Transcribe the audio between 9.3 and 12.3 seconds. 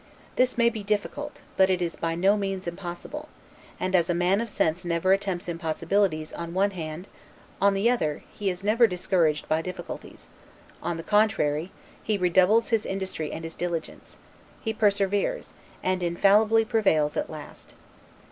by difficulties: on the contrary, he